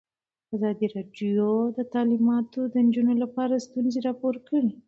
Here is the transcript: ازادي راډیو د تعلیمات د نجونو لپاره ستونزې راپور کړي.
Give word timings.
ازادي 0.55 0.85
راډیو 0.95 1.47
د 1.77 1.79
تعلیمات 1.93 2.45
د 2.73 2.75
نجونو 2.85 3.13
لپاره 3.23 3.63
ستونزې 3.65 3.99
راپور 4.07 4.35
کړي. 4.47 4.71